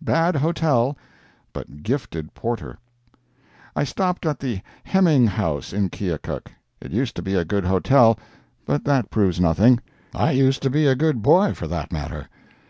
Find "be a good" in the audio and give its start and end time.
7.22-7.66, 10.70-11.20